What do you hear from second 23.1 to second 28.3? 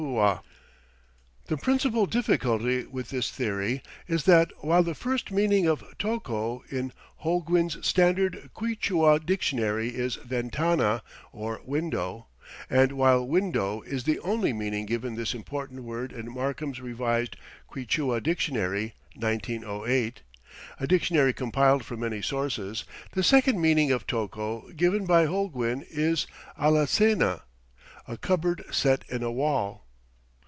the second meaning of tocco given by Holguin is "alacena," "a